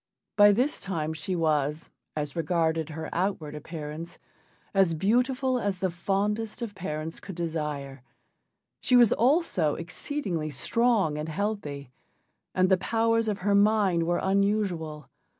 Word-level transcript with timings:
By 0.35 0.51
this 0.51 0.79
time 0.79 1.13
she 1.13 1.35
was, 1.35 1.91
as 2.15 2.35
regarded 2.35 2.89
her 2.89 3.07
outward 3.13 3.53
appearance, 3.53 4.17
as 4.73 4.95
beautiful 4.95 5.59
as 5.59 5.77
the 5.77 5.91
fondest 5.91 6.63
of 6.63 6.73
parents 6.73 7.19
could 7.19 7.35
desire; 7.35 8.01
she 8.79 8.95
was 8.95 9.13
also 9.13 9.75
exceedingly 9.75 10.49
strong 10.49 11.19
and 11.19 11.29
healthy, 11.29 11.91
and 12.55 12.67
the 12.67 12.77
powers 12.77 13.27
of 13.27 13.41
her 13.45 13.53
mind 13.53 14.07
were 14.07 14.19
unusual. 14.23 15.07